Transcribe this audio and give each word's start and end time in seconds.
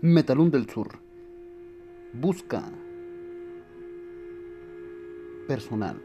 Metalum 0.00 0.48
del 0.48 0.68
Sur. 0.70 1.00
Busca 2.12 2.62
personal. 5.48 6.00